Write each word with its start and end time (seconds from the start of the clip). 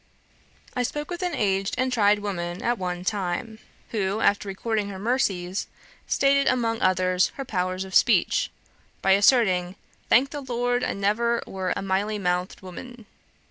"I 0.75 0.81
spoke 0.81 1.11
with 1.11 1.21
an 1.21 1.35
aged 1.35 1.75
and 1.77 1.93
tried 1.93 2.17
woman 2.17 2.63
at 2.63 2.79
one 2.79 3.05
time, 3.05 3.59
who, 3.91 4.19
after 4.19 4.47
recording 4.47 4.89
her 4.89 4.97
mercies, 4.97 5.67
stated, 6.07 6.47
among 6.51 6.81
others, 6.81 7.27
her 7.35 7.45
powers 7.45 7.83
of 7.83 7.93
speech, 7.93 8.49
by 9.03 9.11
asserting 9.11 9.75
'Thank 10.09 10.31
the 10.31 10.41
Lord, 10.41 10.83
ah 10.83 10.93
nivver 10.93 11.43
wor 11.45 11.71
a 11.75 11.83
meilly 11.83 12.17
meouthed 12.17 12.61
wumman.' 12.63 13.05